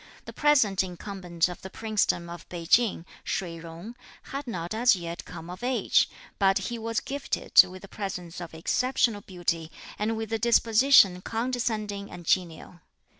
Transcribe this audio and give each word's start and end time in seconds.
The 0.25 0.33
present 0.33 0.83
incumbent 0.83 1.47
of 1.47 1.61
the 1.61 1.69
Princedom 1.69 2.27
of 2.27 2.49
Pei 2.49 2.65
Ching, 2.65 3.05
Shih 3.23 3.57
Jung, 3.61 3.95
had 4.33 4.47
not 4.47 4.73
as 4.73 4.95
yet 4.95 5.25
come 5.25 5.47
of 5.47 5.61
age, 5.63 6.09
but 6.39 6.57
he 6.57 6.79
was 6.79 6.99
gifted 6.99 7.63
with 7.69 7.83
a 7.83 7.87
presence 7.87 8.41
of 8.41 8.55
exceptional 8.55 9.21
beauty, 9.21 9.69
and 9.99 10.17
with 10.17 10.33
a 10.33 10.39
disposition 10.39 11.21
condescending 11.21 12.09
and 12.09 12.25
genial. 12.25 12.79